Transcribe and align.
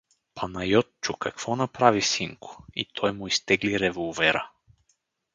—Панайотчо, 0.35 1.13
какво 1.17 1.55
направи, 1.55 2.01
синко?— 2.01 2.63
И 2.75 2.85
той 2.93 3.11
му 3.11 3.27
изтегли 3.27 3.79
револвера. 3.79 4.49